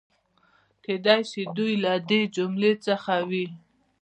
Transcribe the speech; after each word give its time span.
کېدای 0.83 1.21
شي 1.31 1.41
دوی 1.57 1.73
له 1.83 1.93
دې 2.09 2.21
جملې 2.35 2.73
څخه 2.87 3.15
وي. 3.29 3.45